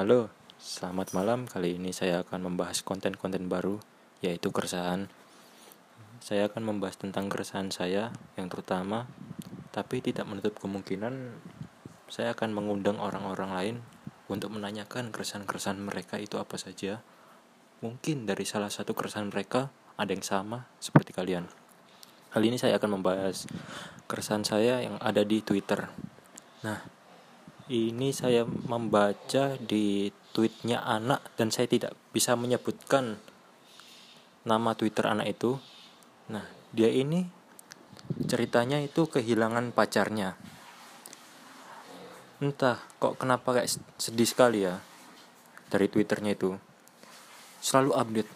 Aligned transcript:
Halo, 0.00 0.32
selamat 0.56 1.12
malam. 1.12 1.44
Kali 1.44 1.76
ini 1.76 1.92
saya 1.92 2.24
akan 2.24 2.48
membahas 2.48 2.80
konten-konten 2.80 3.52
baru, 3.52 3.84
yaitu 4.24 4.48
keresahan. 4.48 5.12
Saya 6.24 6.48
akan 6.48 6.72
membahas 6.72 6.96
tentang 6.96 7.28
keresahan 7.28 7.68
saya 7.68 8.08
yang 8.40 8.48
terutama, 8.48 9.04
tapi 9.76 10.00
tidak 10.00 10.24
menutup 10.24 10.56
kemungkinan 10.56 11.36
saya 12.08 12.32
akan 12.32 12.48
mengundang 12.48 12.96
orang-orang 12.96 13.52
lain 13.52 13.76
untuk 14.32 14.48
menanyakan 14.56 15.12
keresahan-keresahan 15.12 15.76
mereka 15.76 16.16
itu 16.16 16.40
apa 16.40 16.56
saja. 16.56 17.04
Mungkin 17.84 18.24
dari 18.24 18.48
salah 18.48 18.72
satu 18.72 18.96
keresahan 18.96 19.28
mereka 19.28 19.68
ada 20.00 20.16
yang 20.16 20.24
sama 20.24 20.64
seperti 20.80 21.12
kalian. 21.12 21.44
Kali 22.32 22.48
ini 22.48 22.56
saya 22.56 22.80
akan 22.80 23.04
membahas 23.04 23.44
keresahan 24.08 24.48
saya 24.48 24.80
yang 24.80 24.96
ada 24.96 25.20
di 25.28 25.44
Twitter. 25.44 25.92
Nah, 26.64 26.99
ini 27.70 28.10
saya 28.10 28.42
membaca 28.42 29.54
di 29.54 30.10
tweetnya 30.34 30.82
anak 30.82 31.22
dan 31.38 31.54
saya 31.54 31.70
tidak 31.70 31.94
bisa 32.10 32.34
menyebutkan 32.34 33.22
nama 34.42 34.74
Twitter 34.74 35.06
anak 35.06 35.38
itu. 35.38 35.62
Nah, 36.34 36.42
dia 36.74 36.90
ini 36.90 37.30
ceritanya 38.26 38.82
itu 38.82 39.06
kehilangan 39.06 39.70
pacarnya. 39.70 40.34
Entah 42.42 42.82
kok 42.98 43.22
kenapa 43.22 43.62
kayak 43.62 43.70
sedih 44.02 44.26
sekali 44.26 44.66
ya 44.66 44.82
dari 45.70 45.86
Twitternya 45.86 46.34
itu. 46.34 46.58
Selalu 47.62 47.94
update. 47.94 48.30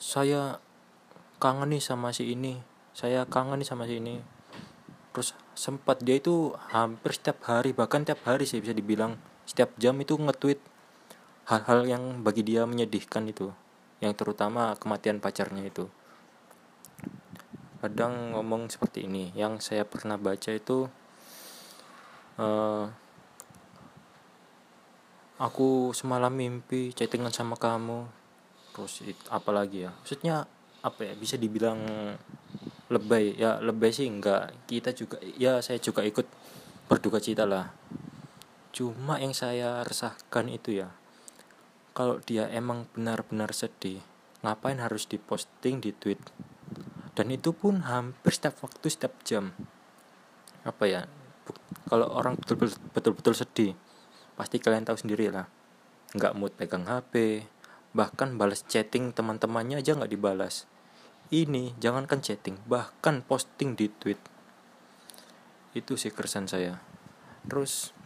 Saya 0.00 0.56
kangen 1.36 1.76
nih 1.76 1.82
sama 1.84 2.16
si 2.16 2.32
ini. 2.32 2.56
Saya 2.96 3.28
kangen 3.28 3.60
nih 3.60 3.68
sama 3.68 3.84
si 3.84 4.00
ini 4.00 4.42
terus 5.12 5.36
sempat 5.52 6.00
dia 6.00 6.16
itu 6.18 6.56
hampir 6.72 7.12
setiap 7.16 7.44
hari 7.44 7.76
bahkan 7.76 8.02
setiap 8.02 8.24
hari 8.28 8.44
sih 8.48 8.60
bisa 8.60 8.72
dibilang. 8.72 9.16
Setiap 9.44 9.74
jam 9.76 9.98
itu 10.00 10.16
nge-tweet 10.16 10.60
hal-hal 11.50 11.84
yang 11.84 12.22
bagi 12.22 12.46
dia 12.46 12.64
menyedihkan 12.64 13.26
itu 13.26 13.50
yang 14.02 14.14
terutama 14.18 14.74
kematian 14.78 15.22
pacarnya 15.22 15.62
itu. 15.62 15.86
Kadang 17.82 18.34
ngomong 18.34 18.70
seperti 18.70 19.06
ini 19.10 19.34
yang 19.34 19.58
saya 19.58 19.82
pernah 19.82 20.14
baca 20.14 20.50
itu 20.54 20.86
uh, 22.38 22.84
aku 25.42 25.90
semalam 25.90 26.30
mimpi 26.30 26.94
chattingan 26.94 27.34
sama 27.34 27.58
kamu. 27.58 28.06
Terus 28.72 29.02
apalagi 29.28 29.86
ya? 29.86 29.90
Maksudnya 29.90 30.46
apa 30.82 31.00
ya? 31.06 31.12
Bisa 31.18 31.34
dibilang 31.38 31.82
lebay. 32.92 33.32
Ya 33.40 33.56
lebay 33.58 33.88
sih 33.88 34.04
enggak. 34.04 34.52
Kita 34.68 34.92
juga 34.92 35.16
ya 35.40 35.64
saya 35.64 35.80
juga 35.80 36.04
ikut 36.04 36.28
berduka 36.86 37.16
cita 37.18 37.48
lah. 37.48 37.72
Cuma 38.76 39.16
yang 39.16 39.32
saya 39.32 39.80
resahkan 39.84 40.52
itu 40.52 40.84
ya 40.84 40.92
kalau 41.92 42.20
dia 42.24 42.48
emang 42.48 42.88
benar-benar 42.96 43.52
sedih 43.52 44.00
ngapain 44.44 44.80
harus 44.80 45.08
diposting 45.08 45.80
di 45.80 45.96
tweet? 45.96 46.20
Dan 47.12 47.28
itu 47.28 47.52
pun 47.52 47.84
hampir 47.84 48.32
setiap 48.32 48.60
waktu 48.64 48.88
setiap 48.88 49.12
jam. 49.24 49.52
Apa 50.64 50.84
ya 50.88 51.00
kalau 51.88 52.08
orang 52.12 52.36
betul-betul 52.92 53.32
sedih 53.36 53.72
pasti 54.36 54.60
kalian 54.60 54.84
tahu 54.84 55.00
sendiri 55.00 55.32
lah. 55.32 55.48
Nggak 56.12 56.36
mood 56.36 56.52
pegang 56.56 56.84
HP 56.84 57.44
bahkan 57.92 58.40
balas 58.40 58.64
chatting 58.64 59.12
teman-temannya 59.12 59.84
aja 59.84 59.92
nggak 59.92 60.08
dibalas 60.08 60.64
ini 61.32 61.72
jangankan 61.80 62.20
chatting 62.20 62.60
bahkan 62.68 63.24
posting 63.24 63.72
di 63.72 63.88
tweet. 63.88 64.20
Itu 65.72 65.96
sih 65.96 66.12
keresahan 66.12 66.44
saya. 66.44 66.84
Terus 67.48 67.96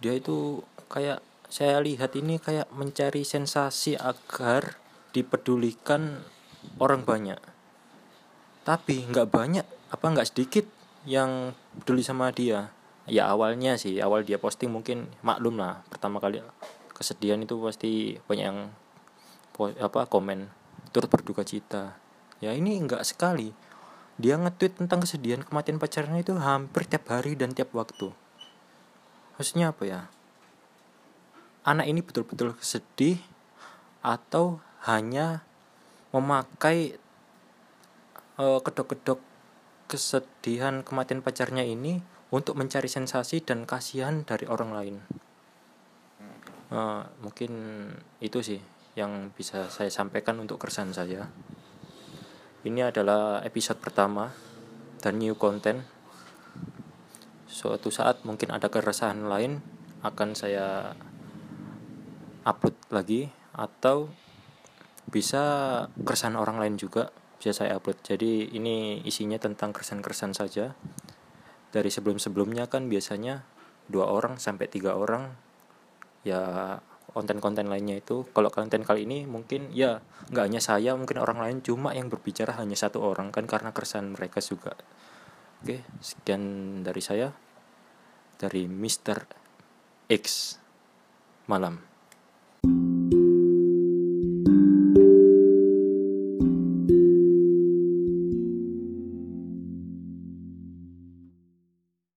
dia 0.00 0.16
itu 0.16 0.64
kayak 0.88 1.20
saya 1.52 1.84
lihat 1.84 2.16
ini 2.16 2.40
kayak 2.40 2.72
mencari 2.72 3.28
sensasi 3.28 4.00
agar 4.00 4.80
dipedulikan 5.12 6.24
orang 6.80 7.04
banyak. 7.04 7.36
Tapi 8.64 9.04
nggak 9.12 9.28
banyak 9.28 9.66
apa 9.92 10.04
nggak 10.08 10.32
sedikit 10.32 10.64
yang 11.04 11.52
peduli 11.76 12.00
sama 12.00 12.32
dia. 12.32 12.72
Ya 13.04 13.28
awalnya 13.28 13.76
sih 13.76 14.00
awal 14.00 14.24
dia 14.24 14.40
posting 14.40 14.72
mungkin 14.72 15.12
maklum 15.20 15.60
lah 15.60 15.84
pertama 15.92 16.22
kali 16.24 16.40
kesedihan 16.96 17.40
itu 17.40 17.56
pasti 17.60 18.16
banyak 18.28 18.46
yang 18.48 18.60
apa 19.60 20.08
komen 20.08 20.59
turut 20.90 21.10
berduka 21.10 21.46
cita. 21.46 21.98
Ya 22.42 22.54
ini 22.54 22.78
enggak 22.78 23.06
sekali. 23.06 23.54
Dia 24.20 24.36
nge-tweet 24.36 24.76
tentang 24.76 25.00
kesedihan 25.00 25.40
kematian 25.40 25.80
pacarnya 25.80 26.20
itu 26.20 26.36
hampir 26.36 26.84
tiap 26.84 27.08
hari 27.08 27.38
dan 27.38 27.56
tiap 27.56 27.72
waktu. 27.72 28.12
Maksudnya 29.40 29.72
apa 29.72 29.82
ya? 29.88 30.00
Anak 31.64 31.88
ini 31.88 32.04
betul-betul 32.04 32.56
sedih 32.60 33.16
atau 34.04 34.60
hanya 34.84 35.44
memakai 36.12 37.00
uh, 38.36 38.60
kedok-kedok 38.60 39.20
kesedihan 39.88 40.84
kematian 40.84 41.24
pacarnya 41.24 41.64
ini 41.64 42.04
untuk 42.28 42.56
mencari 42.56 42.88
sensasi 42.88 43.40
dan 43.40 43.64
kasihan 43.64 44.24
dari 44.24 44.44
orang 44.48 44.70
lain? 44.72 44.96
Uh, 46.70 47.02
mungkin 47.18 47.50
itu 48.22 48.38
sih 48.44 48.60
yang 48.98 49.30
bisa 49.34 49.70
saya 49.70 49.92
sampaikan 49.92 50.38
untuk 50.42 50.58
keresahan 50.58 50.90
saya. 50.90 51.30
Ini 52.60 52.92
adalah 52.92 53.40
episode 53.40 53.80
pertama 53.80 54.34
dan 55.00 55.16
new 55.16 55.32
content. 55.38 55.80
Suatu 57.48 57.88
saat 57.88 58.22
mungkin 58.28 58.52
ada 58.52 58.68
keresahan 58.68 59.26
lain 59.26 59.62
akan 60.04 60.36
saya 60.36 60.96
upload 62.44 62.76
lagi 62.92 63.28
atau 63.52 64.08
bisa 65.10 65.42
keresahan 66.00 66.38
orang 66.38 66.60
lain 66.60 66.76
juga 66.76 67.10
bisa 67.40 67.56
saya 67.64 67.80
upload. 67.80 68.04
Jadi 68.04 68.52
ini 68.52 69.00
isinya 69.08 69.40
tentang 69.40 69.72
keresahan-keresahan 69.72 70.36
saja. 70.36 70.76
Dari 71.70 71.88
sebelum-sebelumnya 71.88 72.66
kan 72.66 72.90
biasanya 72.90 73.46
dua 73.88 74.10
orang 74.10 74.36
sampai 74.36 74.66
tiga 74.68 74.98
orang 74.98 75.32
ya 76.26 76.76
konten-konten 77.10 77.66
lainnya 77.66 77.98
itu 77.98 78.24
kalau 78.30 78.48
konten 78.48 78.86
kali 78.86 79.04
ini 79.04 79.26
mungkin 79.26 79.74
ya 79.74 79.98
nggak 80.30 80.44
hanya 80.46 80.62
saya 80.62 80.94
mungkin 80.94 81.18
orang 81.18 81.42
lain 81.42 81.58
cuma 81.60 81.90
yang 81.92 82.06
berbicara 82.06 82.54
hanya 82.56 82.78
satu 82.78 83.02
orang 83.02 83.34
kan 83.34 83.44
karena 83.50 83.74
keresahan 83.74 84.14
mereka 84.14 84.38
juga 84.38 84.78
oke 85.62 85.82
sekian 86.00 86.42
dari 86.86 87.02
saya 87.02 87.34
dari 88.40 88.64
Mr. 88.70 89.18
X 90.08 90.56
malam 91.50 91.89